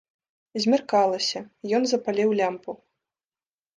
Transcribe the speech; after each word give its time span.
Змяркалася, 0.63 1.39
ён 1.81 1.85
запаліў 1.91 2.29
лямпу. 2.41 2.71